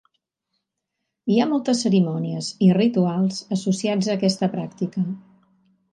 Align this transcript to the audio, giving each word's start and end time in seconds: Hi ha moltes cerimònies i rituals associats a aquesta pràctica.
Hi 1.33 1.37
ha 1.39 1.45
moltes 1.51 1.83
cerimònies 1.85 2.49
i 2.69 2.71
rituals 2.79 3.43
associats 3.59 4.11
a 4.11 4.17
aquesta 4.19 4.51
pràctica. 4.57 5.05